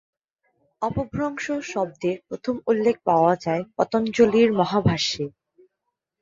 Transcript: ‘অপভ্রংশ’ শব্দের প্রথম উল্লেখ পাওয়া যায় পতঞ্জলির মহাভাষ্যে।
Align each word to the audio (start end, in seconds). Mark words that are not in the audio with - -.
‘অপভ্রংশ’ 0.81 1.45
শব্দের 1.71 2.17
প্রথম 2.27 2.55
উল্লেখ 2.67 2.95
পাওয়া 3.05 3.33
যায় 3.45 3.63
পতঞ্জলির 3.77 4.49
মহাভাষ্যে। 4.53 5.25